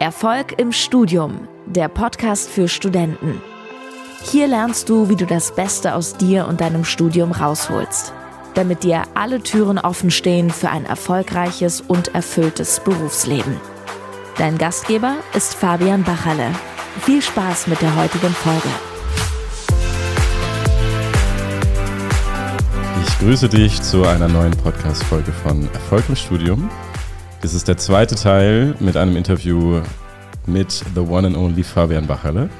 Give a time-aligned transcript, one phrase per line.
[0.00, 3.42] Erfolg im Studium, der Podcast für Studenten.
[4.22, 8.12] Hier lernst du, wie du das Beste aus dir und deinem Studium rausholst,
[8.54, 13.56] damit dir alle Türen offen stehen für ein erfolgreiches und erfülltes Berufsleben.
[14.36, 16.52] Dein Gastgeber ist Fabian Bachalle.
[17.00, 18.68] Viel Spaß mit der heutigen Folge.
[23.04, 26.70] Ich grüße dich zu einer neuen Podcast-Folge von Erfolg im Studium.
[27.40, 29.80] Das ist der zweite Teil mit einem Interview
[30.46, 32.50] mit The One and Only Fabian Bachalle.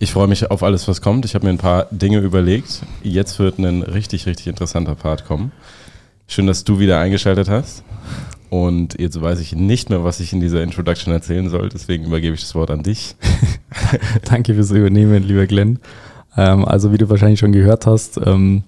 [0.00, 1.24] Ich freue mich auf alles, was kommt.
[1.24, 2.82] Ich habe mir ein paar Dinge überlegt.
[3.04, 5.52] Jetzt wird ein richtig, richtig interessanter Part kommen.
[6.26, 7.84] Schön, dass du wieder eingeschaltet hast.
[8.50, 11.68] Und jetzt weiß ich nicht mehr, was ich in dieser Introduction erzählen soll.
[11.68, 13.14] Deswegen übergebe ich das Wort an dich.
[14.24, 15.78] Danke fürs Übernehmen, lieber Glenn.
[16.36, 18.64] Ähm, also, wie du wahrscheinlich schon gehört hast, ähm,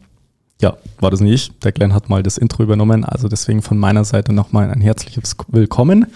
[0.65, 1.59] ja, war das nicht ich.
[1.59, 3.05] Der Glenn hat mal das Intro übernommen.
[3.05, 6.07] Also deswegen von meiner Seite nochmal ein herzliches Willkommen.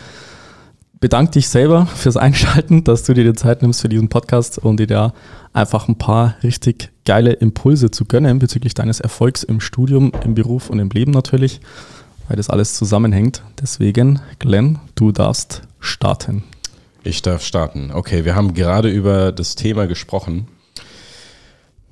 [1.01, 4.81] Bedanke dich selber fürs Einschalten, dass du dir die Zeit nimmst für diesen Podcast und
[4.81, 5.13] dir da
[5.53, 10.71] einfach ein paar richtig geile Impulse zu gönnen bezüglich deines Erfolgs im Studium, im Beruf
[10.71, 11.61] und im Leben natürlich,
[12.27, 13.43] weil das alles zusammenhängt.
[13.61, 16.43] Deswegen, Glenn, du darfst starten.
[17.05, 17.91] Ich darf starten.
[17.93, 20.49] Okay, wir haben gerade über das Thema gesprochen,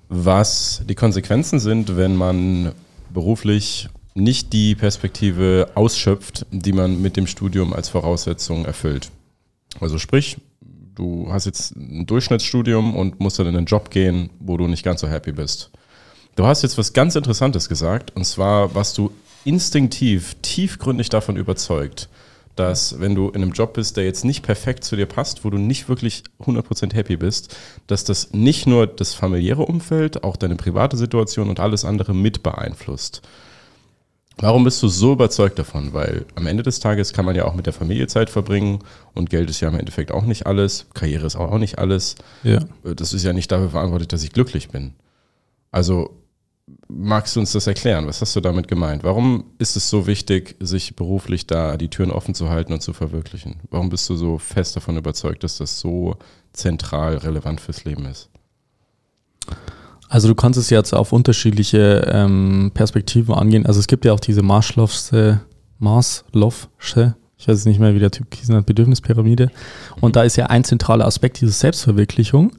[0.09, 2.73] was die Konsequenzen sind, wenn man
[3.12, 9.11] beruflich nicht die Perspektive ausschöpft, die man mit dem Studium als Voraussetzung erfüllt.
[9.79, 10.39] Also sprich,
[10.95, 14.85] du hast jetzt ein Durchschnittsstudium und musst dann in einen Job gehen, wo du nicht
[14.85, 15.71] ganz so happy bist.
[16.35, 19.11] Du hast jetzt was ganz Interessantes gesagt, und zwar, was du
[19.45, 22.09] instinktiv, tiefgründig davon überzeugt,
[22.57, 25.51] dass wenn du in einem Job bist, der jetzt nicht perfekt zu dir passt, wo
[25.51, 30.57] du nicht wirklich 100% happy bist, dass das nicht nur das familiäre Umfeld, auch deine
[30.57, 33.23] private Situation und alles andere mit beeinflusst.
[34.39, 35.95] Warum bist du so überzeugt davon?
[35.95, 38.81] Weil am Ende des Tages kann man ja auch mit der Familie Zeit verbringen
[39.15, 42.17] und Geld ist ja im Endeffekt auch nicht alles, Karriere ist auch nicht alles.
[42.43, 42.61] Ja.
[42.83, 44.93] Das ist ja nicht dafür verantwortlich, dass ich glücklich bin.
[45.70, 46.16] Also
[46.89, 48.07] magst du uns das erklären?
[48.07, 49.05] Was hast du damit gemeint?
[49.05, 52.92] Warum ist es so wichtig, sich beruflich da die Türen offen zu halten und zu
[52.92, 53.57] verwirklichen?
[53.70, 56.17] Warum bist du so fest davon überzeugt, dass das so
[56.52, 58.30] zentral relevant fürs Leben ist?
[60.08, 63.67] Also du kannst es jetzt auf unterschiedliche ähm, Perspektiven angehen.
[63.67, 65.41] Also es gibt ja auch diese Maslow'sche,
[65.80, 69.51] Maslow'sche, ich weiß nicht mehr, wie der Typ hieß, Bedürfnispyramide.
[70.01, 72.52] Und da ist ja ein zentraler Aspekt diese Selbstverwirklichung.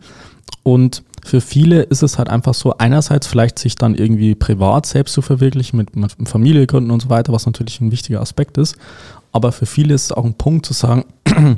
[0.64, 5.14] Und für viele ist es halt einfach so, einerseits vielleicht sich dann irgendwie privat selbst
[5.14, 8.76] zu verwirklichen, mit, mit Familiengründen und so weiter, was natürlich ein wichtiger Aspekt ist.
[9.32, 11.06] Aber für viele ist es auch ein Punkt zu sagen,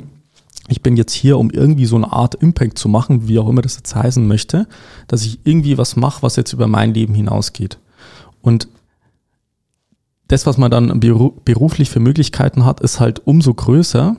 [0.68, 3.62] ich bin jetzt hier, um irgendwie so eine Art Impact zu machen, wie auch immer
[3.62, 4.66] das jetzt heißen möchte,
[5.08, 7.78] dass ich irgendwie was mache, was jetzt über mein Leben hinausgeht.
[8.42, 8.68] Und
[10.28, 14.16] das, was man dann beruflich für Möglichkeiten hat, ist halt umso größer,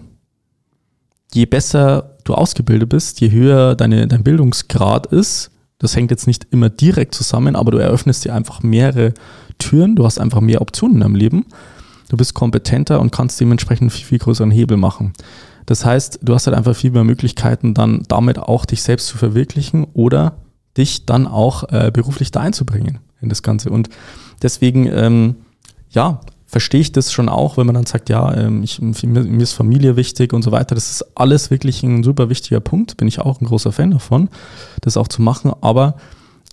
[1.34, 5.52] je besser du ausgebildet bist, je höher deine, dein Bildungsgrad ist.
[5.80, 9.14] Das hängt jetzt nicht immer direkt zusammen, aber du eröffnest dir einfach mehrere
[9.58, 11.46] Türen, du hast einfach mehr Optionen in deinem Leben.
[12.10, 15.14] Du bist kompetenter und kannst dementsprechend viel, viel größeren Hebel machen.
[15.66, 19.18] Das heißt, du hast halt einfach viel mehr Möglichkeiten, dann damit auch dich selbst zu
[19.18, 20.38] verwirklichen oder
[20.78, 23.70] dich dann auch äh, beruflich da einzubringen in das Ganze.
[23.70, 23.90] Und
[24.42, 25.36] deswegen, ähm,
[25.90, 29.54] ja, verstehe ich das schon auch, wenn man dann sagt, ja, ähm, ich, mir ist
[29.54, 30.76] Familie wichtig und so weiter.
[30.76, 32.98] Das ist alles wirklich ein super wichtiger Punkt.
[32.98, 34.28] Bin ich auch ein großer Fan davon,
[34.82, 35.54] das auch zu machen.
[35.62, 35.96] Aber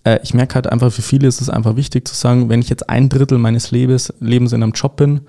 [0.05, 2.69] äh, ich merke halt einfach, für viele ist es einfach wichtig zu sagen, wenn ich
[2.69, 5.21] jetzt ein Drittel meines Lebens, Lebens in einem Job bin,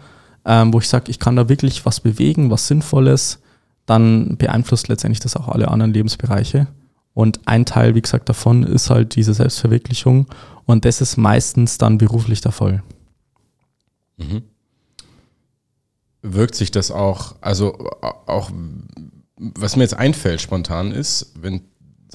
[0.45, 3.41] ähm, wo ich sage, ich kann da wirklich was bewegen, was Sinnvolles,
[3.87, 6.69] dann beeinflusst letztendlich das auch alle anderen Lebensbereiche.
[7.13, 10.29] Und ein Teil, wie gesagt, davon ist halt diese Selbstverwirklichung.
[10.65, 12.85] Und das ist meistens dann beruflich der Fall.
[14.17, 14.43] Mhm
[16.23, 17.79] wirkt sich das auch, also
[18.27, 18.51] auch,
[19.37, 21.63] was mir jetzt einfällt spontan ist, wenn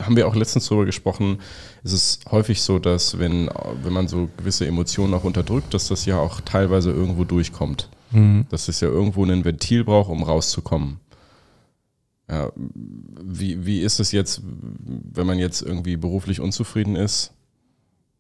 [0.02, 1.40] haben wir auch letztens darüber gesprochen,
[1.84, 3.50] ist es häufig so, dass wenn,
[3.82, 7.90] wenn man so gewisse Emotionen auch unterdrückt, dass das ja auch teilweise irgendwo durchkommt.
[8.12, 8.46] Mhm.
[8.50, 11.00] Dass es ja irgendwo ein Ventil braucht, um rauszukommen.
[12.30, 17.32] Ja, wie, wie ist es jetzt, wenn man jetzt irgendwie beruflich unzufrieden ist?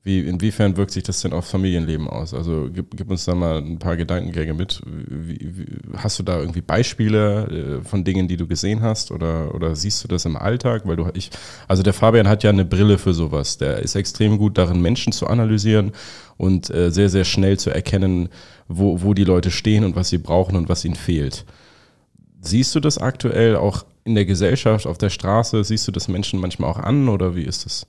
[0.06, 2.36] Wie, inwiefern wirkt sich das denn auf Familienleben aus?
[2.36, 4.80] Also gib, gib uns da mal ein paar Gedankengänge mit.
[4.86, 5.66] Wie, wie,
[5.98, 10.04] hast du da irgendwie Beispiele äh, von Dingen, die du gesehen hast oder, oder siehst
[10.04, 10.84] du das im Alltag?
[10.86, 11.32] Weil du ich,
[11.68, 13.58] also der Fabian hat ja eine Brille für sowas.
[13.58, 15.92] Der ist extrem gut darin, Menschen zu analysieren
[16.38, 18.30] und äh, sehr, sehr schnell zu erkennen,
[18.68, 21.46] wo, wo die Leute stehen und was sie brauchen und was ihnen fehlt.
[22.42, 25.64] Siehst du das aktuell auch in der Gesellschaft, auf der Straße?
[25.64, 27.88] Siehst du das Menschen manchmal auch an oder wie ist das?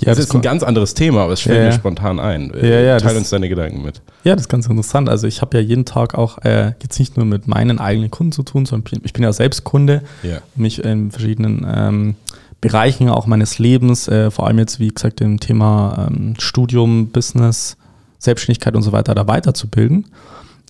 [0.00, 2.52] Ja, das, das ist ein ganz anderes Thema, aber es fällt ja, mir spontan ein.
[2.60, 4.02] Ja, ja, Teil uns deine Gedanken mit.
[4.24, 5.08] Ja, das ist ganz interessant.
[5.08, 8.32] Also ich habe ja jeden Tag auch äh, jetzt nicht nur mit meinen eigenen Kunden
[8.32, 10.38] zu tun, sondern ich bin ja selbst Kunde, ja.
[10.56, 12.16] mich in verschiedenen ähm,
[12.60, 17.76] Bereichen auch meines Lebens, äh, vor allem jetzt wie gesagt im Thema ähm, Studium, Business,
[18.18, 20.06] Selbstständigkeit und so weiter, da weiterzubilden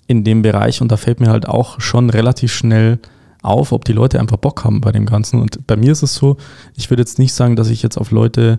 [0.07, 0.83] in dem Bereich.
[0.83, 2.99] Und da fällt mir halt auch schon relativ schnell
[3.41, 5.41] auf, ob die Leute einfach Bock haben bei dem Ganzen.
[5.41, 6.37] Und bei mir ist es so,
[6.77, 8.59] ich würde jetzt nicht sagen, dass ich jetzt auf Leute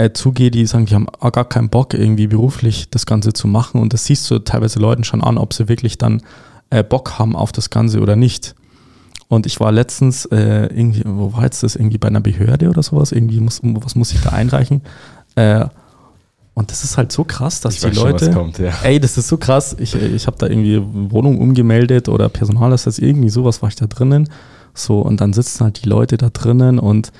[0.00, 3.80] äh, zugehe, die sagen, die haben gar keinen Bock, irgendwie beruflich das Ganze zu machen.
[3.80, 6.22] Und das siehst du teilweise Leuten schon an, ob sie wirklich dann
[6.70, 8.54] äh, Bock haben auf das Ganze oder nicht.
[9.28, 11.76] Und ich war letztens äh, irgendwie, wo war jetzt das?
[11.76, 13.12] Irgendwie bei einer Behörde oder sowas?
[13.12, 14.80] Irgendwie muss, was muss ich da einreichen?
[15.34, 15.66] Äh,
[16.54, 18.24] und das ist halt so krass, dass ich die Leute.
[18.24, 18.72] Schon, kommt, ja.
[18.82, 19.76] Ey, das ist so krass.
[19.78, 23.76] Ich, ich habe da irgendwie Wohnung umgemeldet oder Personal, das heißt irgendwie sowas war ich
[23.76, 24.30] da drinnen.
[24.72, 27.12] So, und dann sitzen halt die Leute da drinnen und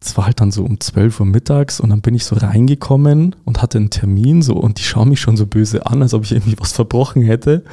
[0.00, 3.34] es war halt dann so um 12 Uhr mittags und dann bin ich so reingekommen
[3.44, 6.22] und hatte einen Termin so und die schauen mich schon so böse an, als ob
[6.22, 7.64] ich irgendwie was verbrochen hätte.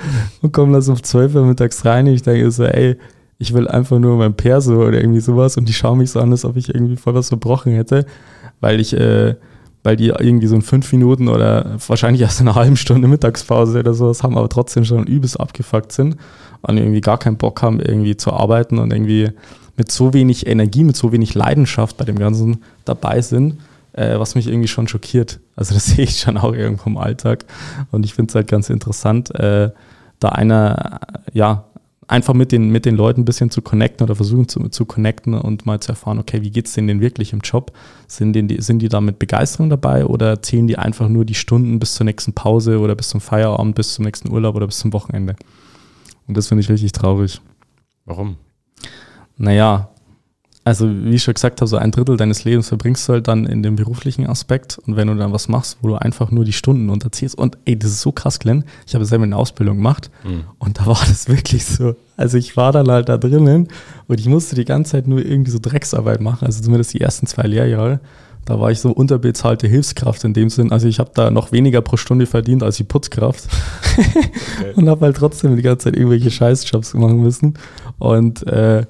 [0.42, 2.98] Und kommen dann so um 12 Uhr mittags rein und ich denke so, ey,
[3.38, 6.32] ich will einfach nur mein Perso oder irgendwie sowas und die schauen mich so an,
[6.32, 8.06] als ob ich irgendwie voll was verbrochen hätte,
[8.60, 9.36] weil ich, äh,
[9.84, 13.80] weil die irgendwie so in fünf Minuten oder wahrscheinlich erst in einer halben Stunde Mittagspause
[13.80, 16.16] oder sowas haben, aber trotzdem schon übelst abgefuckt sind
[16.62, 19.32] und irgendwie gar keinen Bock haben, irgendwie zu arbeiten und irgendwie
[19.78, 23.60] mit so wenig Energie, mit so wenig Leidenschaft bei dem Ganzen dabei sind,
[23.94, 25.40] äh, was mich irgendwie schon schockiert.
[25.56, 27.46] Also das sehe ich schon auch irgendwo im Alltag.
[27.92, 29.72] Und ich finde es halt ganz interessant, äh,
[30.20, 31.00] da einer,
[31.34, 31.66] ja,
[32.08, 35.34] einfach mit den, mit den Leuten ein bisschen zu connecten oder versuchen zu, zu connecten
[35.34, 37.72] und mal zu erfahren, okay, wie geht es denen denn wirklich im Job?
[38.08, 41.80] Sind, die, sind die da mit Begeisterung dabei oder zählen die einfach nur die Stunden
[41.80, 44.94] bis zur nächsten Pause oder bis zum Feierabend, bis zum nächsten Urlaub oder bis zum
[44.94, 45.36] Wochenende?
[46.28, 47.42] Und das finde ich richtig traurig.
[48.06, 48.38] Warum?
[49.38, 49.90] Naja,
[50.66, 53.46] also wie ich schon gesagt habe, so ein Drittel deines Lebens verbringst du halt dann
[53.46, 54.80] in dem beruflichen Aspekt.
[54.80, 57.38] Und wenn du dann was machst, wo du einfach nur die Stunden unterziehst.
[57.38, 60.10] Und ey, das ist so krass, Glenn, ich habe selber eine Ausbildung gemacht.
[60.24, 60.46] Mhm.
[60.58, 63.68] und da war das wirklich so, also ich war dann halt da drinnen
[64.08, 67.28] und ich musste die ganze Zeit nur irgendwie so Drecksarbeit machen, also zumindest die ersten
[67.28, 68.00] zwei Lehrjahre,
[68.46, 71.82] da war ich so unterbezahlte Hilfskraft in dem Sinn, also ich habe da noch weniger
[71.82, 73.48] pro Stunde verdient als die Putzkraft.
[74.58, 74.72] Okay.
[74.76, 77.56] und habe halt trotzdem die ganze Zeit irgendwelche Scheißjobs machen müssen.
[77.98, 78.86] Und äh,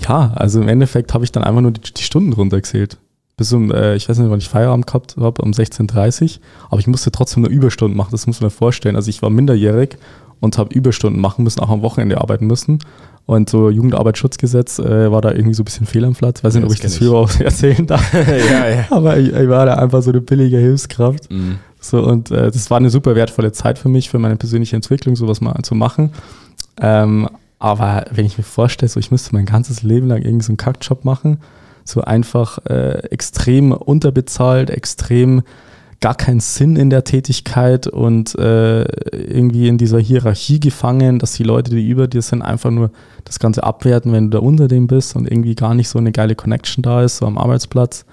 [0.00, 2.98] ja, also im Endeffekt habe ich dann einfach nur die, die Stunden runtergezählt.
[3.36, 6.42] Bis um, äh, ich weiß nicht, wann ich Feierabend gehabt habe, um 16.30 Uhr.
[6.70, 8.96] Aber ich musste trotzdem nur Überstunden machen, das muss man sich vorstellen.
[8.96, 9.96] Also ich war minderjährig
[10.40, 12.78] und habe Überstunden machen müssen, auch am Wochenende arbeiten müssen.
[13.26, 16.44] Und so Jugendarbeitsschutzgesetz äh, war da irgendwie so ein bisschen fehl am Platz.
[16.44, 18.12] Weiß nicht, ob ich das früher auch erzählen darf.
[18.28, 18.84] ja, ja.
[18.90, 21.30] Aber ich, ich, war da einfach so eine billige Hilfskraft.
[21.30, 21.58] Mhm.
[21.80, 25.16] So, und äh, das war eine super wertvolle Zeit für mich, für meine persönliche Entwicklung,
[25.16, 26.10] sowas mal zu machen.
[26.80, 27.28] Ähm,
[27.58, 30.56] aber wenn ich mir vorstelle, so ich müsste mein ganzes Leben lang irgendwie so einen
[30.56, 31.38] Kackjob machen,
[31.84, 35.42] so einfach äh, extrem unterbezahlt, extrem
[36.00, 41.44] gar keinen Sinn in der Tätigkeit und äh, irgendwie in dieser Hierarchie gefangen, dass die
[41.44, 42.90] Leute, die über dir sind, einfach nur
[43.24, 46.12] das Ganze abwerten, wenn du da unter dem bist und irgendwie gar nicht so eine
[46.12, 48.04] geile Connection da ist, so am Arbeitsplatz.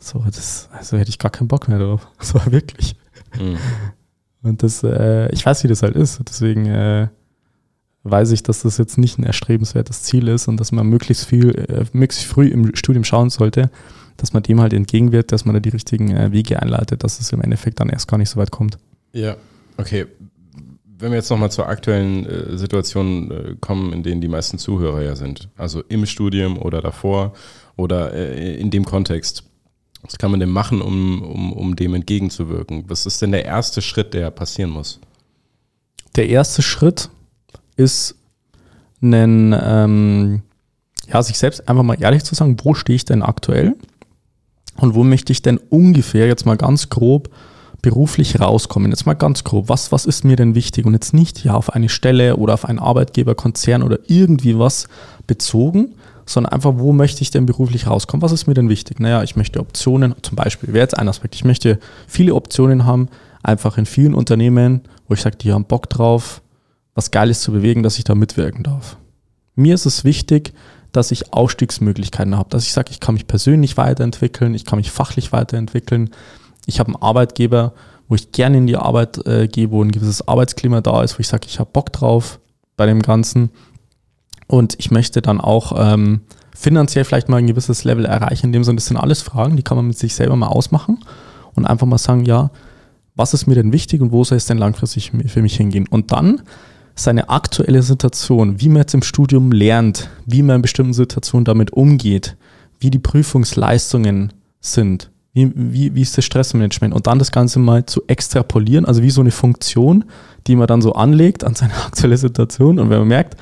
[0.00, 2.08] So, das, also hätte ich gar keinen Bock mehr drauf.
[2.20, 2.96] So wirklich.
[3.38, 3.58] Mhm.
[4.42, 6.20] Und das, äh, ich weiß, wie das halt ist.
[6.28, 7.08] Deswegen äh,
[8.04, 11.50] weiß ich, dass das jetzt nicht ein erstrebenswertes Ziel ist und dass man möglichst viel,
[11.50, 13.70] äh, möglichst früh im Studium schauen sollte,
[14.16, 17.32] dass man dem halt entgegenwirkt, dass man da die richtigen äh, Wege einleitet, dass es
[17.32, 18.78] im Endeffekt dann erst gar nicht so weit kommt.
[19.12, 19.36] Ja,
[19.76, 20.06] okay.
[21.00, 25.02] Wenn wir jetzt nochmal zur aktuellen äh, Situation äh, kommen, in denen die meisten Zuhörer
[25.02, 27.34] ja sind, also im Studium oder davor
[27.76, 29.44] oder äh, in dem Kontext,
[30.02, 32.84] was kann man denn machen, um, um, um dem entgegenzuwirken?
[32.88, 35.00] Was ist denn der erste Schritt, der passieren muss?
[36.16, 37.10] Der erste Schritt
[37.78, 38.16] ist,
[39.00, 40.42] einen, ähm,
[41.06, 43.76] ja, sich selbst einfach mal ehrlich zu sagen, wo stehe ich denn aktuell
[44.76, 47.30] und wo möchte ich denn ungefähr jetzt mal ganz grob
[47.80, 48.90] beruflich rauskommen.
[48.90, 51.72] Jetzt mal ganz grob, was, was ist mir denn wichtig und jetzt nicht ja auf
[51.72, 54.88] eine Stelle oder auf einen Arbeitgeber, Konzern oder irgendwie was
[55.28, 55.94] bezogen,
[56.26, 58.22] sondern einfach, wo möchte ich denn beruflich rauskommen?
[58.22, 58.98] Was ist mir denn wichtig?
[58.98, 63.08] Naja, ich möchte Optionen, zum Beispiel, wäre jetzt ein Aspekt, ich möchte viele Optionen haben,
[63.42, 66.42] einfach in vielen Unternehmen, wo ich sage, die haben Bock drauf,
[66.98, 68.96] was Geiles zu bewegen, dass ich da mitwirken darf.
[69.54, 70.52] Mir ist es wichtig,
[70.90, 74.90] dass ich Aufstiegsmöglichkeiten habe, dass ich sage, ich kann mich persönlich weiterentwickeln, ich kann mich
[74.90, 76.10] fachlich weiterentwickeln.
[76.66, 77.72] Ich habe einen Arbeitgeber,
[78.08, 81.20] wo ich gerne in die Arbeit äh, gehe, wo ein gewisses Arbeitsklima da ist, wo
[81.20, 82.40] ich sage, ich habe Bock drauf
[82.76, 83.50] bei dem Ganzen.
[84.48, 88.46] Und ich möchte dann auch ähm, finanziell vielleicht mal ein gewisses Level erreichen.
[88.46, 90.98] In dem Sinne, das sind alles Fragen, die kann man mit sich selber mal ausmachen
[91.54, 92.50] und einfach mal sagen, ja,
[93.14, 95.86] was ist mir denn wichtig und wo soll es denn langfristig für mich hingehen?
[95.88, 96.42] Und dann
[96.98, 101.72] seine aktuelle Situation, wie man jetzt im Studium lernt, wie man in bestimmten Situationen damit
[101.72, 102.36] umgeht,
[102.80, 105.10] wie die Prüfungsleistungen sind.
[105.32, 106.92] Wie, wie, wie ist das Stressmanagement?
[106.92, 110.04] Und dann das Ganze mal zu extrapolieren, also wie so eine Funktion,
[110.46, 112.78] die man dann so anlegt an seine aktuelle Situation.
[112.78, 113.36] Und wenn man merkt,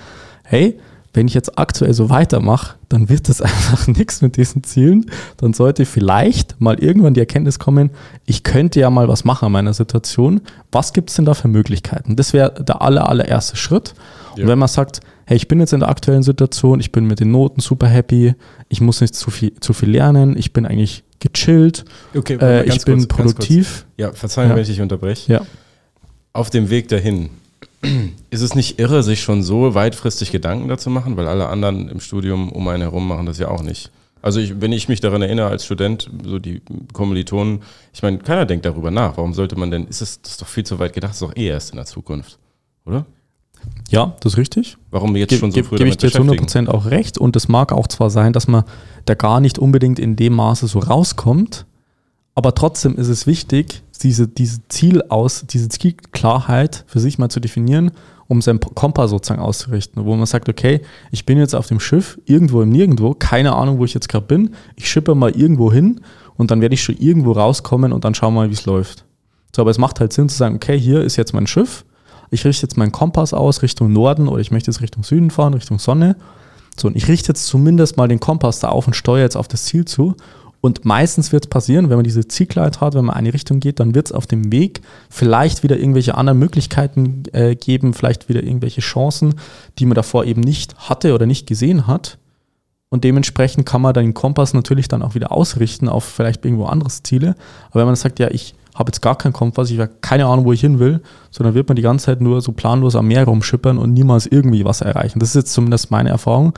[0.44, 0.78] hey,
[1.16, 5.10] wenn ich jetzt aktuell so weitermache, dann wird das einfach nichts mit diesen Zielen.
[5.38, 7.90] Dann sollte vielleicht mal irgendwann die Erkenntnis kommen,
[8.26, 10.42] ich könnte ja mal was machen an meiner Situation.
[10.70, 12.16] Was gibt es denn da für Möglichkeiten?
[12.16, 13.94] Das wäre der aller, allererste Schritt.
[14.36, 14.42] Ja.
[14.42, 17.18] Und wenn man sagt, hey, ich bin jetzt in der aktuellen Situation, ich bin mit
[17.20, 18.34] den Noten super happy,
[18.68, 22.84] ich muss nicht zu viel, zu viel lernen, ich bin eigentlich gechillt, okay, äh, ich
[22.84, 23.86] bin kurz, produktiv.
[23.96, 24.54] Ja, verzeihen, ja.
[24.54, 25.32] wenn ich dich unterbreche.
[25.32, 25.40] Ja.
[26.34, 27.30] Auf dem Weg dahin,
[28.30, 32.00] ist es nicht irre, sich schon so weitfristig Gedanken dazu machen, weil alle anderen im
[32.00, 33.90] Studium um einen herum machen das ja auch nicht.
[34.22, 36.62] Also ich, wenn ich mich daran erinnere als Student, so die
[36.92, 37.62] Kommilitonen,
[37.92, 39.16] ich meine, keiner denkt darüber nach.
[39.16, 41.28] Warum sollte man denn, ist es das ist doch viel zu weit gedacht, das ist
[41.28, 42.38] doch eh erst in der Zukunft,
[42.86, 43.06] oder?
[43.88, 44.76] Ja, das ist richtig.
[44.90, 47.48] Warum jetzt Ge schon so früh Gebe ich dir zu 100% auch recht und es
[47.48, 48.64] mag auch zwar sein, dass man
[49.04, 51.66] da gar nicht unbedingt in dem Maße so rauskommt,
[52.34, 57.40] aber trotzdem ist es wichtig, diese, diese Ziel aus, diese Zielklarheit für sich mal zu
[57.40, 57.92] definieren,
[58.28, 62.18] um seinen Kompass sozusagen auszurichten, wo man sagt, okay, ich bin jetzt auf dem Schiff,
[62.24, 66.00] irgendwo im Nirgendwo, keine Ahnung, wo ich jetzt gerade bin, ich schippe mal irgendwo hin
[66.36, 69.04] und dann werde ich schon irgendwo rauskommen und dann schauen wir mal, wie es läuft.
[69.54, 71.84] So, aber es macht halt Sinn zu sagen, okay, hier ist jetzt mein Schiff,
[72.30, 75.54] ich richte jetzt meinen Kompass aus Richtung Norden oder ich möchte jetzt Richtung Süden fahren,
[75.54, 76.16] Richtung Sonne.
[76.78, 79.48] So, und ich richte jetzt zumindest mal den Kompass da auf und steuere jetzt auf
[79.48, 80.16] das Ziel zu
[80.66, 83.78] und meistens wird es passieren, wenn man diese Zielklarheit hat, wenn man eine Richtung geht,
[83.78, 88.42] dann wird es auf dem Weg vielleicht wieder irgendwelche anderen Möglichkeiten äh, geben, vielleicht wieder
[88.42, 89.36] irgendwelche Chancen,
[89.78, 92.18] die man davor eben nicht hatte oder nicht gesehen hat.
[92.88, 97.02] Und dementsprechend kann man den Kompass natürlich dann auch wieder ausrichten auf vielleicht irgendwo anderes
[97.04, 97.36] Ziele.
[97.70, 100.44] Aber wenn man sagt, ja, ich habe jetzt gar keinen Kompass, ich habe keine Ahnung,
[100.44, 103.24] wo ich hin will, sondern wird man die ganze Zeit nur so planlos am Meer
[103.24, 105.20] rumschippern und niemals irgendwie was erreichen.
[105.20, 106.52] Das ist jetzt zumindest meine Erfahrung,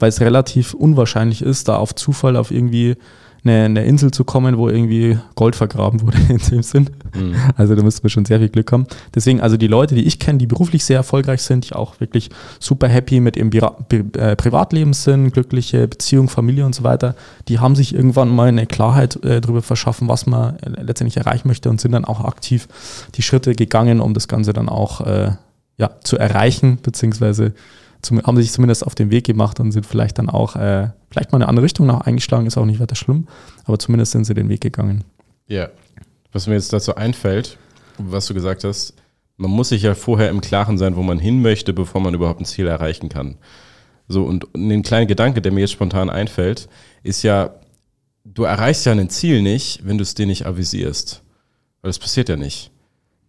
[0.00, 2.96] weil es relativ unwahrscheinlich ist, da auf Zufall auf irgendwie
[3.44, 6.90] eine, eine Insel zu kommen, wo irgendwie Gold vergraben wurde in dem Sinn.
[7.14, 7.34] Mhm.
[7.56, 8.86] Also da müssten wir schon sehr viel Glück haben.
[9.14, 12.30] Deswegen, also die Leute, die ich kenne, die beruflich sehr erfolgreich sind, die auch wirklich
[12.60, 17.14] super happy mit ihrem äh, Privatleben sind, glückliche Beziehung, Familie und so weiter,
[17.48, 21.48] die haben sich irgendwann mal eine Klarheit äh, darüber verschaffen, was man äh, letztendlich erreichen
[21.48, 22.68] möchte und sind dann auch aktiv
[23.14, 25.32] die Schritte gegangen, um das Ganze dann auch äh,
[25.78, 27.54] ja, zu erreichen, beziehungsweise
[28.02, 31.32] zum, haben sich zumindest auf den Weg gemacht und sind vielleicht dann auch, äh, vielleicht
[31.32, 33.28] mal eine andere Richtung noch eingeschlagen, ist auch nicht weiter schlimm,
[33.64, 35.04] aber zumindest sind sie den Weg gegangen.
[35.46, 35.68] Ja,
[36.32, 37.58] was mir jetzt dazu einfällt,
[37.98, 38.94] was du gesagt hast,
[39.36, 42.40] man muss sich ja vorher im Klaren sein, wo man hin möchte, bevor man überhaupt
[42.40, 43.36] ein Ziel erreichen kann.
[44.08, 46.68] So, und ein kleiner Gedanke, der mir jetzt spontan einfällt,
[47.02, 47.54] ist ja,
[48.24, 51.22] du erreichst ja ein Ziel nicht, wenn du es dir nicht avisierst.
[51.80, 52.70] Weil das passiert ja nicht.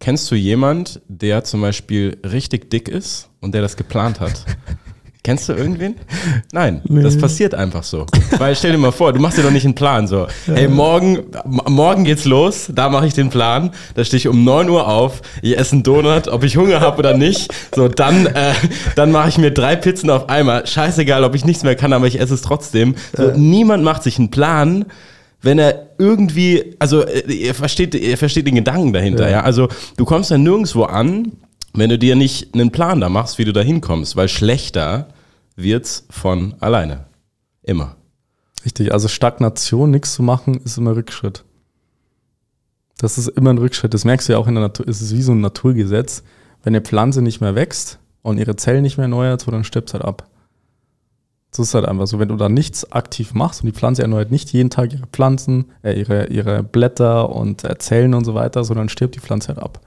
[0.04, 4.44] Kennst du jemand, der zum Beispiel richtig dick ist und der das geplant hat?
[5.24, 5.94] Kennst du irgendwen?
[6.52, 7.02] Nein, nee.
[7.02, 8.04] das passiert einfach so.
[8.36, 10.26] Weil stell dir mal vor, du machst dir doch nicht einen Plan so.
[10.46, 10.54] Ja.
[10.56, 13.70] Hey, morgen, morgen geht's los, da mache ich den Plan.
[13.94, 16.98] Da stehe ich um 9 Uhr auf, ich esse einen Donut, ob ich Hunger habe
[16.98, 17.50] oder nicht.
[17.74, 18.52] So, dann, äh,
[18.96, 20.66] dann mache ich mir drei Pizzen auf einmal.
[20.66, 22.94] Scheißegal, ob ich nichts mehr kann, aber ich esse es trotzdem.
[23.16, 23.36] So, ja.
[23.38, 24.84] Niemand macht sich einen Plan,
[25.44, 29.38] wenn er irgendwie, also äh, er versteht, er versteht den Gedanken dahinter, ja.
[29.38, 29.40] ja.
[29.42, 31.32] Also du kommst dann nirgendwo an,
[31.74, 35.08] wenn du dir nicht einen Plan da machst, wie du da hinkommst, weil schlechter
[35.56, 37.06] wird's von alleine.
[37.62, 37.96] Immer.
[38.64, 41.44] Richtig, also Stagnation, nichts zu machen, ist immer Rückschritt.
[42.98, 43.92] Das ist immer ein Rückschritt.
[43.92, 44.88] Das merkst du ja auch in der Natur.
[44.88, 46.22] Es ist wie so ein Naturgesetz.
[46.62, 49.90] Wenn eine Pflanze nicht mehr wächst und ihre Zellen nicht mehr erneuert, so dann stirbt
[49.90, 50.26] es halt ab.
[51.56, 54.32] Das ist halt einfach so, wenn du da nichts aktiv machst und die Pflanze erneuert
[54.32, 58.88] nicht jeden Tag ihre Pflanzen, äh, ihre, ihre Blätter und Zellen und so weiter, sondern
[58.88, 59.80] stirbt die Pflanze halt ab.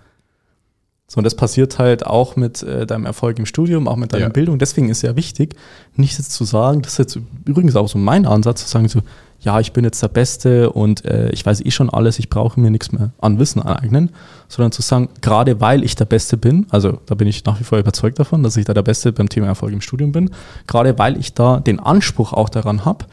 [1.09, 4.25] So, und das passiert halt auch mit äh, deinem Erfolg im Studium, auch mit deiner
[4.25, 4.29] ja.
[4.29, 4.59] Bildung.
[4.59, 5.55] Deswegen ist ja wichtig,
[5.95, 9.01] nichts zu sagen, das ist jetzt übrigens auch so mein Ansatz, zu sagen so,
[9.39, 12.59] ja, ich bin jetzt der Beste und äh, ich weiß eh schon alles, ich brauche
[12.59, 14.11] mir nichts mehr an Wissen aneignen,
[14.49, 17.63] sondern zu sagen, gerade weil ich der Beste bin, also da bin ich nach wie
[17.63, 20.31] vor überzeugt davon, dass ich da der Beste beim Thema Erfolg im Studium bin,
[20.65, 23.05] gerade weil ich da den Anspruch auch daran habe,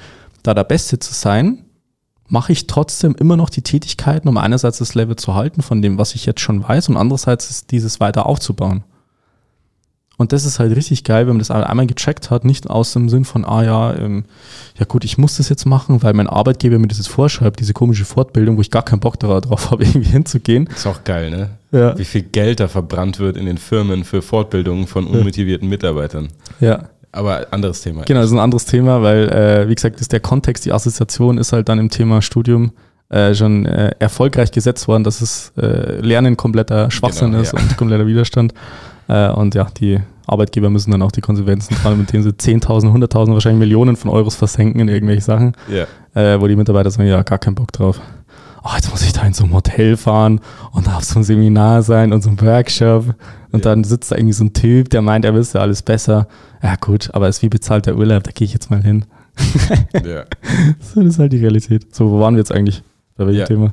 [0.43, 1.64] da der Beste zu sein,
[2.29, 5.99] mache ich trotzdem immer noch die Tätigkeiten, um einerseits das Level zu halten von dem,
[5.99, 8.85] was ich jetzt schon weiß und andererseits dieses weiter aufzubauen.
[10.17, 13.09] Und das ist halt richtig geil, wenn man das einmal gecheckt hat, nicht aus dem
[13.09, 14.25] Sinn von, ah ja, ähm,
[14.79, 17.73] ja gut, ich muss das jetzt machen, weil mein Arbeitgeber mir das jetzt vorschreibt, diese
[17.73, 20.69] komische Fortbildung, wo ich gar keinen Bock darauf habe, irgendwie hinzugehen.
[20.69, 21.51] Ist auch geil, ne?
[21.73, 21.99] Ja.
[21.99, 26.29] Wie viel Geld da verbrannt wird in den Firmen für Fortbildungen von unmotivierten Mitarbeitern.
[26.61, 26.91] Ja.
[27.15, 28.03] Aber anderes Thema.
[28.05, 31.39] Genau, das ist ein anderes Thema, weil, äh, wie gesagt, ist der Kontext, die Assoziation
[31.39, 32.73] ist halt dann im Thema Studium
[33.09, 37.61] äh, schon äh, erfolgreich gesetzt worden, dass es äh, Lernen kompletter Schwachsinn genau, ist ja.
[37.61, 38.53] und kompletter Widerstand.
[39.09, 42.93] Äh, und ja, die Arbeitgeber müssen dann auch die Konsequenzen tragen, mit denen sie 10.000,
[42.93, 45.85] 100.000, wahrscheinlich Millionen von Euros versenken in irgendwelche Sachen, Ja.
[46.21, 48.01] äh, wo die Mitarbeiter sagen, ja, gar keinen Bock drauf.
[48.65, 50.41] Oh, jetzt muss ich da in so ein Hotel fahren
[50.73, 53.15] und auf so ein Seminar sein und so ein Workshop.
[53.55, 53.71] Und Ja.
[53.71, 56.27] dann sitzt da irgendwie so ein Typ, der meint, er wüsste alles besser.
[56.63, 59.05] Ja gut, aber es ist wie bezahlt der Urlaub, da gehe ich jetzt mal hin.
[60.05, 60.25] ja.
[60.81, 61.95] So, das ist halt die Realität.
[61.95, 62.83] So, wo waren wir jetzt eigentlich?
[63.17, 63.47] Bei welchem Ja.
[63.47, 63.73] Thema?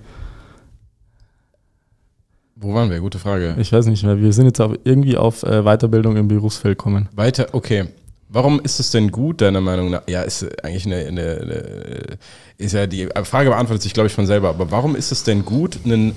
[2.56, 3.00] Wo waren wir?
[3.00, 3.56] Gute Frage.
[3.58, 4.22] Ich weiß nicht mehr.
[4.22, 7.10] Wir sind jetzt auf, irgendwie auf äh, Weiterbildung im Berufsfeld kommen.
[7.16, 7.86] Weiter, okay.
[8.30, 10.04] Warum ist es denn gut, deiner Meinung nach?
[10.08, 11.64] Ja, ist eigentlich eine, eine, eine
[12.58, 15.44] ist ja die Frage beantwortet sich, glaube ich, von selber, aber warum ist es denn
[15.44, 16.14] gut, einen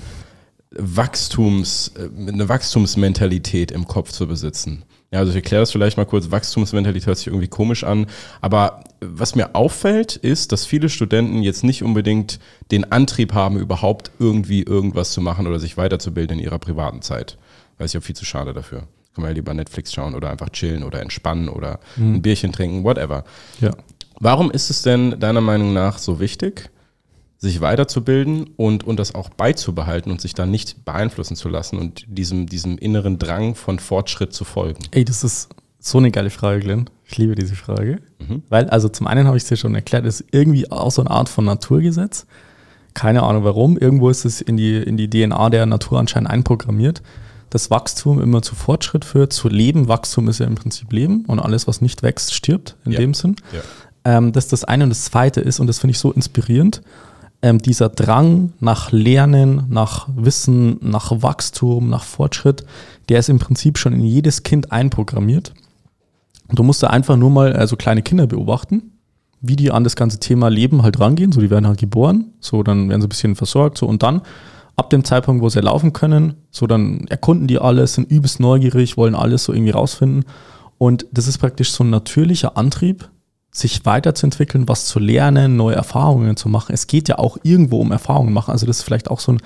[0.71, 4.83] Wachstums, äh, eine Wachstumsmentalität im Kopf zu besitzen?
[5.11, 6.31] Ja, also ich erkläre das vielleicht mal kurz.
[6.31, 8.07] Wachstumsmentalität hört sich irgendwie komisch an,
[8.41, 12.39] aber was mir auffällt, ist, dass viele Studenten jetzt nicht unbedingt
[12.71, 17.37] den Antrieb haben, überhaupt irgendwie irgendwas zu machen oder sich weiterzubilden in ihrer privaten Zeit.
[17.77, 18.79] Weil ich auch viel zu schade dafür.
[19.13, 22.83] Kann man ja lieber Netflix schauen oder einfach chillen oder entspannen oder ein Bierchen trinken,
[22.83, 23.23] whatever.
[23.61, 23.71] Ja.
[24.19, 26.69] Warum ist es denn deiner Meinung nach so wichtig,
[27.37, 32.05] sich weiterzubilden und, und das auch beizubehalten und sich da nicht beeinflussen zu lassen und
[32.07, 34.79] diesem, diesem inneren Drang von Fortschritt zu folgen?
[34.91, 35.49] Ey, das ist
[35.79, 36.89] so eine geile Frage, Glenn.
[37.03, 37.99] Ich liebe diese Frage.
[38.19, 38.41] Mhm.
[38.49, 41.01] Weil, also zum einen habe ich es dir schon erklärt, es ist irgendwie auch so
[41.01, 42.25] eine Art von Naturgesetz.
[42.95, 43.77] Keine Ahnung warum.
[43.77, 47.03] Irgendwo ist es in die, in die DNA der Natur anscheinend einprogrammiert,
[47.49, 49.87] dass Wachstum immer zu Fortschritt führt, zu Leben.
[49.87, 52.99] Wachstum ist ja im Prinzip Leben und alles, was nicht wächst, stirbt in Ja.
[52.99, 53.35] dem Sinn.
[53.53, 54.17] Ja.
[54.17, 56.81] Ähm, das ist das eine und das zweite ist, und das finde ich so inspirierend,
[57.45, 62.65] ähm, dieser Drang nach Lernen, nach Wissen, nach Wachstum, nach Fortschritt,
[63.07, 65.53] der ist im Prinzip schon in jedes Kind einprogrammiert.
[66.47, 68.93] Und du musst da einfach nur mal äh, so kleine Kinder beobachten,
[69.41, 71.31] wie die an das ganze Thema Leben halt rangehen.
[71.31, 74.23] So, die werden halt geboren, so, dann werden sie ein bisschen versorgt, so, und dann
[74.75, 78.97] ab dem Zeitpunkt, wo sie laufen können, so, dann erkunden die alles, sind übelst neugierig,
[78.97, 80.25] wollen alles so irgendwie rausfinden.
[80.79, 83.07] Und das ist praktisch so ein natürlicher Antrieb,
[83.55, 86.73] sich weiterzuentwickeln, was zu lernen, neue Erfahrungen zu machen.
[86.73, 88.51] Es geht ja auch irgendwo um Erfahrungen machen.
[88.51, 89.41] Also das ist vielleicht auch so, ein,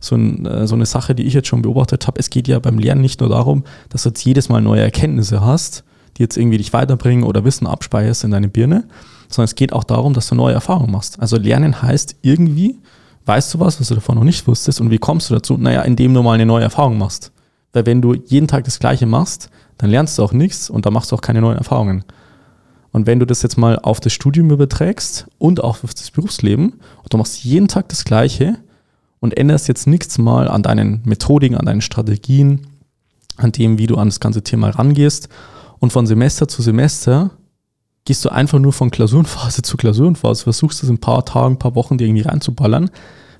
[0.00, 2.20] so, ein, äh, so eine Sache, die ich jetzt schon beobachtet habe.
[2.20, 5.40] Es geht ja beim Lernen nicht nur darum, dass du jetzt jedes Mal neue Erkenntnisse
[5.40, 5.82] hast,
[6.18, 8.84] die jetzt irgendwie dich weiterbringen oder Wissen abspeicherst in deine Birne,
[9.28, 11.18] sondern es geht auch darum, dass du neue Erfahrungen machst.
[11.20, 12.80] Also Lernen heißt irgendwie,
[13.24, 15.56] weißt du was, was du davon noch nicht wusstest und wie kommst du dazu?
[15.56, 17.32] Naja, indem du mal eine neue Erfahrung machst.
[17.72, 20.92] Weil wenn du jeden Tag das Gleiche machst, dann lernst du auch nichts und dann
[20.92, 22.04] machst du auch keine neuen Erfahrungen.
[22.94, 26.74] Und wenn du das jetzt mal auf das Studium überträgst und auch auf das Berufsleben
[27.02, 28.56] und du machst jeden Tag das Gleiche
[29.18, 32.68] und änderst jetzt nichts mal an deinen Methodiken, an deinen Strategien,
[33.36, 35.28] an dem, wie du an das ganze Thema rangehst
[35.80, 37.32] und von Semester zu Semester
[38.04, 41.58] gehst du einfach nur von Klausurenphase zu Klausurenphase, versuchst es in ein paar Tagen, ein
[41.58, 42.90] paar Wochen dir irgendwie reinzuballern,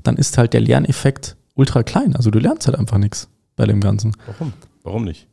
[0.03, 2.17] dann ist halt der Lerneffekt ultra klein.
[2.17, 4.17] Also du lernst halt einfach nichts bei dem Ganzen.
[4.27, 4.53] Warum?
[4.83, 5.29] Warum nicht?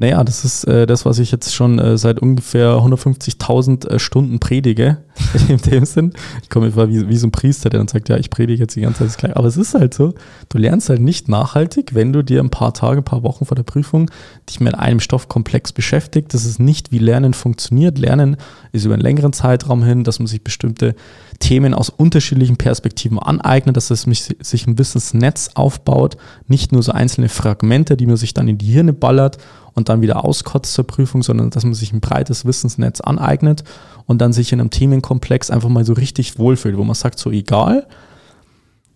[0.00, 4.40] Naja, das ist äh, das, was ich jetzt schon äh, seit ungefähr 150.000 äh, Stunden
[4.40, 4.96] predige.
[5.48, 6.14] In dem Sinn.
[6.42, 8.74] Ich komme mir wie, wie so ein Priester, der dann sagt, ja, ich predige jetzt
[8.74, 9.36] die ganze Zeit das Gleiche.
[9.36, 10.14] Aber es ist halt so,
[10.48, 13.54] du lernst halt nicht nachhaltig, wenn du dir ein paar Tage, ein paar Wochen vor
[13.54, 14.10] der Prüfung
[14.48, 16.32] dich mit einem Stoffkomplex beschäftigt.
[16.32, 17.98] Das ist nicht, wie Lernen funktioniert.
[17.98, 18.38] Lernen
[18.72, 20.94] ist über einen längeren Zeitraum hin, dass man sich bestimmte
[21.40, 24.02] Themen aus unterschiedlichen Perspektiven aneignet, dass es
[24.40, 26.16] sich ein Wissensnetz aufbaut,
[26.48, 29.36] nicht nur so einzelne Fragmente, die man sich dann in die Hirne ballert
[29.80, 33.64] und dann wieder auskotzt zur Prüfung, sondern dass man sich ein breites Wissensnetz aneignet
[34.06, 37.30] und dann sich in einem Themenkomplex einfach mal so richtig wohlfühlt, wo man sagt, so
[37.30, 37.86] egal,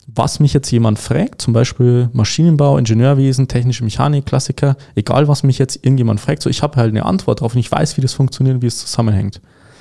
[0.07, 5.59] was mich jetzt jemand fragt, zum Beispiel Maschinenbau, Ingenieurwesen, technische Mechanik, Klassiker, egal was mich
[5.59, 8.13] jetzt irgendjemand fragt, so ich habe halt eine Antwort drauf und ich weiß, wie das
[8.13, 9.41] funktioniert, wie es zusammenhängt.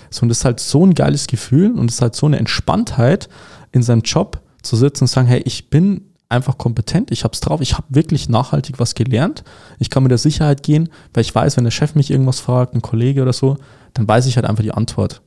[0.10, 2.38] So, und das ist halt so ein geiles Gefühl und es ist halt so eine
[2.38, 3.28] Entspanntheit
[3.72, 7.40] in seinem Job zu sitzen und sagen, hey, ich bin einfach kompetent, ich habe es
[7.40, 9.44] drauf, ich habe wirklich nachhaltig was gelernt,
[9.80, 12.74] ich kann mit der Sicherheit gehen, weil ich weiß, wenn der Chef mich irgendwas fragt,
[12.74, 13.58] ein Kollege oder so,
[13.94, 15.22] dann weiß ich halt einfach die Antwort.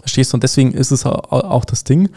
[0.00, 0.36] Verstehst du?
[0.36, 2.08] Und deswegen ist es auch das Ding,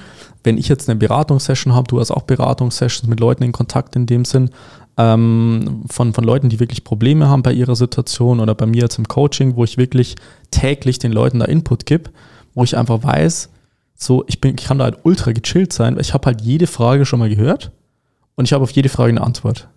[0.43, 4.05] wenn ich jetzt eine Beratungssession habe, du hast auch Beratungssessions mit Leuten in Kontakt in
[4.05, 4.51] dem Sinn,
[4.97, 8.99] ähm, von, von Leuten, die wirklich Probleme haben bei ihrer Situation oder bei mir jetzt
[8.99, 10.15] im Coaching, wo ich wirklich
[10.51, 12.11] täglich den Leuten da Input gebe,
[12.53, 13.49] wo ich einfach weiß,
[14.03, 16.65] so, ich, bin, ich kann da halt ultra gechillt sein, weil ich habe halt jede
[16.65, 17.71] Frage schon mal gehört
[18.35, 19.67] und ich habe auf jede Frage eine Antwort.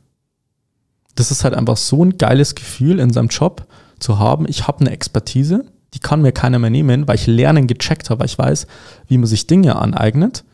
[1.15, 3.67] Das ist halt einfach so ein geiles Gefühl in seinem Job
[3.99, 4.47] zu haben.
[4.49, 8.21] Ich habe eine Expertise, die kann mir keiner mehr nehmen, weil ich Lernen gecheckt habe,
[8.21, 8.67] weil ich weiß,
[9.09, 10.45] wie man sich Dinge aneignet,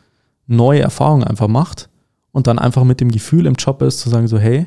[0.47, 1.89] neue Erfahrungen einfach macht
[2.33, 4.67] und dann einfach mit dem Gefühl im Job ist, zu sagen so, hey,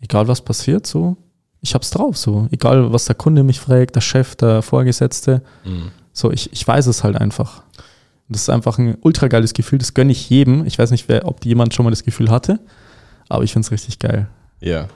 [0.00, 1.16] egal was passiert, so,
[1.60, 5.92] ich hab's drauf, so, egal was der Kunde mich fragt, der Chef, der Vorgesetzte, Mhm.
[6.12, 7.62] so, ich, ich weiß es halt einfach.
[8.32, 10.66] Das ist einfach ein ultra geiles Gefühl, das gönne ich jedem.
[10.66, 12.58] Ich weiß nicht, wer, ob jemand schon mal das Gefühl hatte,
[13.28, 14.28] aber ich finde es richtig geil.
[14.60, 14.88] Ja.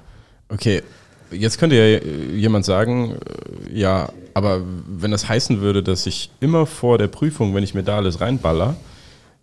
[0.48, 0.82] Okay.
[1.30, 2.00] Jetzt könnte ja
[2.34, 7.54] jemand sagen, äh, ja, aber wenn das heißen würde, dass ich immer vor der Prüfung,
[7.54, 8.76] wenn ich mir da alles reinballer,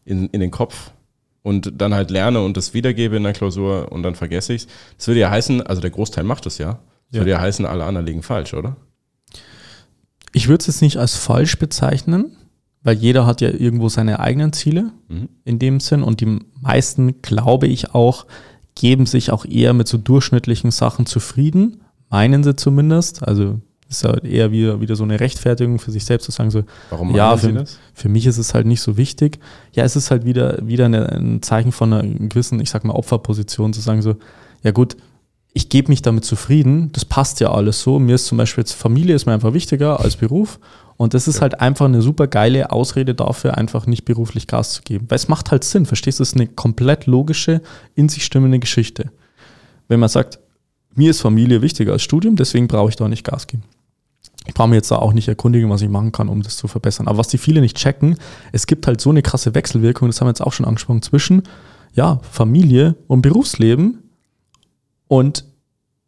[0.06, 0.92] in, in den Kopf
[1.42, 4.68] und dann halt lerne und das wiedergebe in der Klausur und dann vergesse ich es,
[4.98, 6.80] das würde ja heißen, also der Großteil macht es ja, das
[7.12, 7.20] ja.
[7.22, 8.76] würde ja heißen, alle anderen liegen falsch, oder?
[10.32, 12.36] Ich würde es jetzt nicht als falsch bezeichnen,
[12.84, 15.30] weil jeder hat ja irgendwo seine eigenen Ziele mhm.
[15.46, 18.26] in dem Sinn und die meisten, glaube ich auch,
[18.76, 23.26] geben sich auch eher mit so durchschnittlichen Sachen zufrieden, meinen sie zumindest.
[23.28, 26.64] Also ist ja eher wieder, wieder so eine Rechtfertigung für sich selbst zu sagen, so,
[26.90, 29.40] Warum ja, für, für mich ist es halt nicht so wichtig.
[29.74, 32.94] Ja, es ist halt wieder, wieder eine, ein Zeichen von einer gewissen, ich sag mal,
[32.94, 34.16] Opferposition, zu sagen, so,
[34.64, 34.98] ja gut,
[35.54, 38.00] ich gebe mich damit zufrieden, das passt ja alles so.
[38.00, 40.60] Mir ist zum Beispiel jetzt Familie ist mir einfach wichtiger als Beruf.
[40.98, 41.42] Und das ist ja.
[41.42, 45.06] halt einfach eine super geile Ausrede dafür, einfach nicht beruflich Gas zu geben.
[45.10, 46.24] Weil es macht halt Sinn, verstehst du?
[46.24, 47.62] Es ist eine komplett logische,
[47.96, 49.12] in sich stimmende Geschichte.
[49.88, 50.40] Wenn man sagt,
[50.96, 53.64] mir ist Familie wichtiger als Studium, deswegen brauche ich da nicht Gas geben.
[54.46, 56.68] Ich brauche mir jetzt da auch nicht erkundigen, was ich machen kann, um das zu
[56.68, 57.08] verbessern.
[57.08, 58.18] Aber was die viele nicht checken,
[58.52, 61.44] es gibt halt so eine krasse Wechselwirkung, das haben wir jetzt auch schon angesprochen, zwischen
[61.94, 64.00] ja, Familie und Berufsleben.
[65.08, 65.46] Und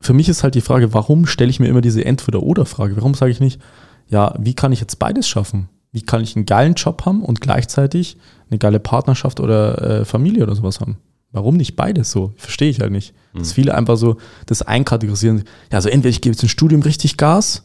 [0.02, 2.98] für mich ist halt die Frage, warum stelle ich mir immer diese Entweder-Oder-Frage?
[2.98, 3.62] Warum sage ich nicht,
[4.08, 5.70] ja, wie kann ich jetzt beides schaffen?
[5.92, 8.18] Wie kann ich einen geilen Job haben und gleichzeitig
[8.50, 10.98] eine geile Partnerschaft oder äh, Familie oder sowas haben?
[11.32, 12.34] Warum nicht beides so?
[12.38, 13.14] Verstehe ich halt nicht.
[13.34, 13.40] Mhm.
[13.40, 15.44] Dass viele einfach so das einkategorisieren.
[15.72, 17.64] Ja, also entweder ich gebe jetzt im Studium richtig Gas,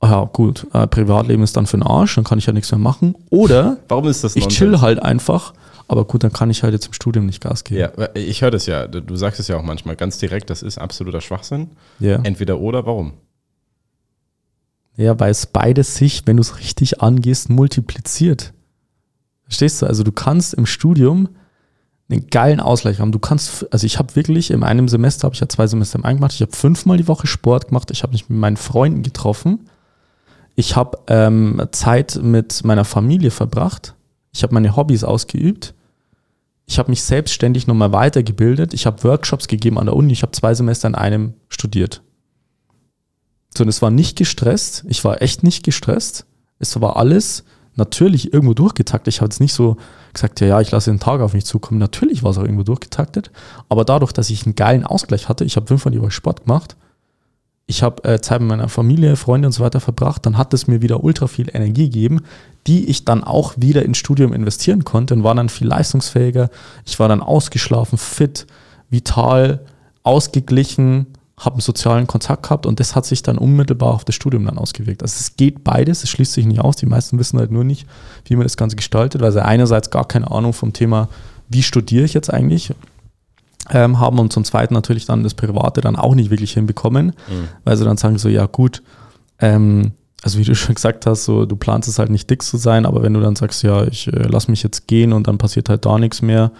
[0.00, 2.70] oh ja, gut, äh, Privatleben ist dann für den Arsch, dann kann ich ja nichts
[2.70, 3.14] mehr machen.
[3.30, 5.54] Oder Warum ist das ich chill halt einfach,
[5.88, 7.80] aber gut, dann kann ich halt jetzt im Studium nicht Gas geben.
[7.80, 10.78] Ja, ich höre das ja, du sagst es ja auch manchmal ganz direkt, das ist
[10.78, 11.70] absoluter Schwachsinn.
[12.00, 12.16] Ja.
[12.22, 13.12] Entweder oder, warum?
[14.96, 18.52] Ja, weil es beides sich, wenn du es richtig angehst, multipliziert.
[19.42, 19.86] Verstehst du?
[19.86, 21.28] Also du kannst im Studium
[22.08, 23.12] einen geilen Ausgleich haben.
[23.12, 26.02] Du kannst, also ich habe wirklich in einem Semester, habe ich ja zwei Semester im
[26.02, 29.68] gemacht, ich habe fünfmal die Woche Sport gemacht, ich habe mich mit meinen Freunden getroffen,
[30.54, 33.94] ich habe ähm, Zeit mit meiner Familie verbracht,
[34.32, 35.74] ich habe meine Hobbys ausgeübt,
[36.66, 40.32] ich habe mich selbstständig nochmal weitergebildet, ich habe Workshops gegeben an der Uni, ich habe
[40.32, 42.02] zwei Semester in einem studiert.
[43.56, 44.84] So, und es war nicht gestresst.
[44.88, 46.26] Ich war echt nicht gestresst.
[46.58, 47.44] Es war alles
[47.76, 49.14] natürlich irgendwo durchgetaktet.
[49.14, 49.76] Ich habe jetzt nicht so
[50.12, 51.78] gesagt, ja, ja, ich lasse den Tag auf mich zukommen.
[51.78, 53.30] Natürlich war es auch irgendwo durchgetaktet.
[53.68, 56.76] Aber dadurch, dass ich einen geilen Ausgleich hatte, ich habe fünfmal die Woche Sport gemacht,
[57.66, 60.66] ich habe äh, Zeit mit meiner Familie, Freunde und so weiter verbracht, dann hat es
[60.66, 62.20] mir wieder ultra viel Energie gegeben,
[62.66, 66.50] die ich dann auch wieder ins Studium investieren konnte und war dann viel leistungsfähiger.
[66.84, 68.46] Ich war dann ausgeschlafen, fit,
[68.90, 69.64] vital,
[70.02, 71.06] ausgeglichen,
[71.38, 74.58] habe einen sozialen Kontakt gehabt und das hat sich dann unmittelbar auf das Studium dann
[74.58, 75.02] ausgewirkt.
[75.02, 76.76] Also es geht beides, es schließt sich nicht aus.
[76.76, 77.86] Die meisten wissen halt nur nicht,
[78.26, 81.08] wie man das Ganze gestaltet, weil sie einerseits gar keine Ahnung vom Thema,
[81.48, 82.72] wie studiere ich jetzt eigentlich,
[83.70, 87.48] ähm, haben und zum Zweiten natürlich dann das Private dann auch nicht wirklich hinbekommen, mhm.
[87.64, 88.82] weil sie dann sagen so, ja gut,
[89.40, 89.92] ähm,
[90.22, 92.86] also wie du schon gesagt hast, so du planst es halt nicht dick zu sein,
[92.86, 95.68] aber wenn du dann sagst, ja, ich äh, lass mich jetzt gehen und dann passiert
[95.68, 96.52] halt da nichts mehr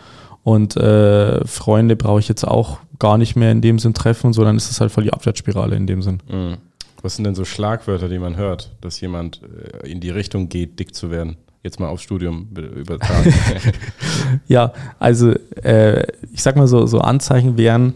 [0.43, 4.57] und äh, Freunde brauche ich jetzt auch gar nicht mehr in dem Sinn treffen, sondern
[4.57, 6.23] ist es halt voll die Abwärtsspirale in dem Sinn.
[6.31, 6.57] Mhm.
[7.03, 10.79] Was sind denn so Schlagwörter, die man hört, dass jemand äh, in die Richtung geht,
[10.79, 11.37] dick zu werden?
[11.63, 13.33] Jetzt mal aufs Studium übertragen.
[14.49, 17.95] ja, also äh, ich sag mal so, so Anzeichen wären,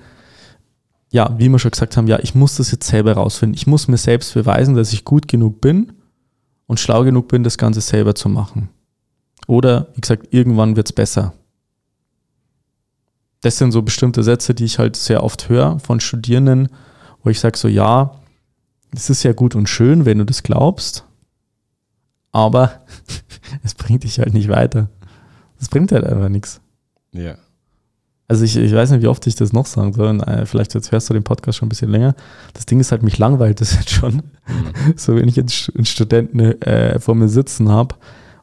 [1.11, 3.55] ja, wie wir schon gesagt haben, ja, ich muss das jetzt selber rausfinden.
[3.55, 5.93] Ich muss mir selbst beweisen, dass ich gut genug bin
[6.67, 8.71] und schlau genug bin, das Ganze selber zu machen.
[9.47, 11.35] Oder, wie gesagt, irgendwann wird es besser
[13.40, 16.68] das sind so bestimmte Sätze, die ich halt sehr oft höre von Studierenden,
[17.22, 18.14] wo ich sage so, ja,
[18.92, 21.05] es ist ja gut und schön, wenn du das glaubst,
[22.33, 22.83] aber
[23.62, 24.88] es bringt dich halt nicht weiter.
[25.61, 26.61] Es bringt halt einfach nichts.
[27.12, 27.37] Ja.
[28.29, 30.20] Also ich, ich weiß nicht, wie oft ich das noch sagen soll.
[30.20, 32.14] Äh, vielleicht jetzt hörst du den Podcast schon ein bisschen länger.
[32.53, 34.16] Das Ding ist halt, mich langweilt das jetzt schon.
[34.16, 34.94] Mhm.
[34.96, 37.94] So, wenn ich jetzt einen Studenten äh, vor mir sitzen habe,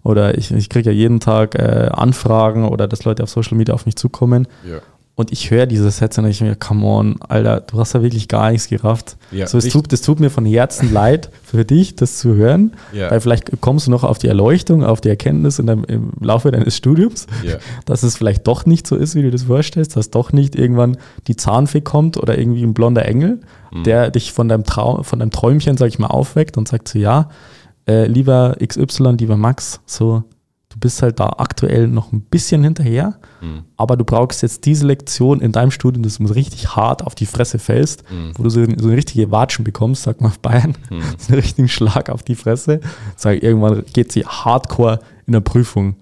[0.05, 3.73] oder ich, ich kriege ja jeden Tag äh, Anfragen oder dass Leute auf Social Media
[3.73, 4.47] auf mich zukommen.
[4.63, 4.77] Ja.
[5.15, 8.27] Und ich höre diese Sätze und ich mir, come on, Alter, du hast ja wirklich
[8.27, 9.15] gar nichts gerafft.
[9.31, 12.73] Ja, so, es tut, das tut mir von Herzen leid für dich, das zu hören,
[12.91, 13.09] ja.
[13.09, 16.51] weil vielleicht kommst du noch auf die Erleuchtung, auf die Erkenntnis in deinem, im Laufe
[16.51, 17.55] deines Studiums, ja.
[17.85, 20.97] dass es vielleicht doch nicht so ist, wie du das vorstellst, dass doch nicht irgendwann
[21.27, 23.39] die Zahnfee kommt oder irgendwie ein blonder Engel,
[23.71, 23.85] mhm.
[23.85, 26.99] der dich von deinem Traum, von deinem Träumchen, sag ich mal, aufweckt und sagt so,
[26.99, 27.29] ja,
[27.87, 30.23] äh, lieber XY, lieber Max, so,
[30.69, 33.63] du bist halt da aktuell noch ein bisschen hinterher, mhm.
[33.77, 37.25] aber du brauchst jetzt diese Lektion in deinem Studium, dass du richtig hart auf die
[37.25, 38.31] Fresse fällst, mhm.
[38.35, 41.01] wo du so, so, eine richtige Watschen bekommst, sagt man auf Bayern, mhm.
[41.17, 42.79] so einen richtigen Schlag auf die Fresse.
[43.15, 45.95] Sag, irgendwann geht sie hardcore in der Prüfung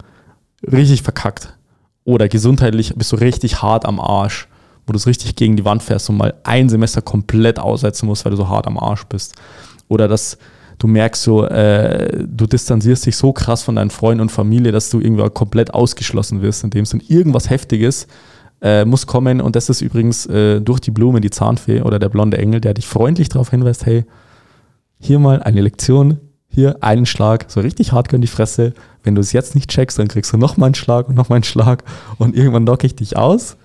[0.64, 1.58] richtig verkackt.
[2.06, 4.48] Oder gesundheitlich bist du richtig hart am Arsch
[4.86, 8.26] wo du es richtig gegen die Wand fährst und mal ein Semester komplett aussetzen musst,
[8.26, 9.36] weil du so hart am Arsch bist.
[9.88, 10.38] Oder dass
[10.80, 14.90] du merkst so, äh, du distanzierst dich so krass von deinen Freunden und Familie, dass
[14.90, 18.08] du irgendwie komplett ausgeschlossen wirst, indem es irgendwas Heftiges
[18.62, 19.42] äh, muss kommen.
[19.42, 22.74] Und das ist übrigens äh, durch die Blume die Zahnfee oder der blonde Engel, der
[22.74, 24.06] dich freundlich darauf hinweist, hey,
[25.00, 28.74] hier mal eine Lektion, hier einen Schlag, so richtig hart in die Fresse.
[29.04, 31.30] Wenn du es jetzt nicht checkst, dann kriegst du noch mal einen Schlag und noch
[31.30, 31.84] mal einen Schlag
[32.18, 33.58] und irgendwann lock ich dich aus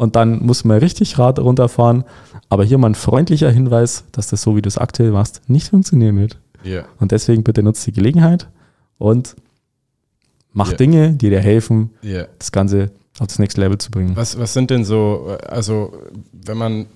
[0.00, 2.04] und dann muss man richtig Rad runterfahren.
[2.48, 5.68] Aber hier mal ein freundlicher Hinweis, dass das so, wie du es aktuell machst, nicht
[5.68, 6.38] funktionieren wird.
[6.64, 6.86] Yeah.
[6.98, 8.48] Und deswegen bitte nutzt die Gelegenheit
[8.96, 9.36] und
[10.54, 10.76] mach Yeah.
[10.78, 12.28] Dinge, die dir helfen, Yeah.
[12.38, 14.12] das Ganze auf das nächste Level zu bringen.
[14.16, 15.92] Was, was sind denn so, also
[16.32, 16.86] wenn man,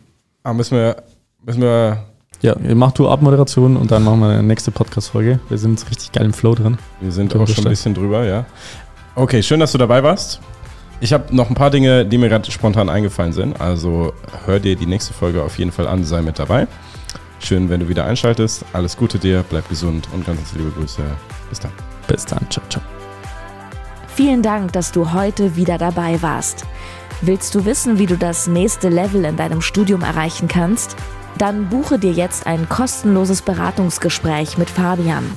[0.43, 1.03] ah, müssen wir,
[1.45, 2.05] müssen wir,
[2.40, 5.40] Ja, mach du Abmoderation und dann machen wir eine nächste Podcast-Folge.
[5.51, 6.79] Wir sind jetzt richtig geil im Flow drin.
[7.03, 8.47] wir sind auch schon ein bisschen drüber, ja.
[9.14, 10.40] Okay, schön, dass du dabei warst.
[11.05, 13.61] Ich habe noch ein paar Dinge, die mir gerade spontan eingefallen sind.
[13.61, 14.14] Also
[14.47, 16.67] hör dir die nächste Folge auf jeden Fall an, sei mit dabei.
[17.40, 18.64] Schön, wenn du wieder einschaltest.
[18.73, 21.03] Alles Gute dir, bleib gesund und ganz liebe Grüße.
[21.51, 21.73] Bis dann.
[22.07, 22.47] Bis dann.
[22.49, 22.83] Ciao, ciao.
[24.14, 26.64] Vielen Dank, dass du heute wieder dabei warst.
[27.21, 30.97] Willst du wissen, wie du das nächste Level in deinem Studium erreichen kannst?
[31.37, 35.37] Dann buche dir jetzt ein kostenloses Beratungsgespräch mit Fabian.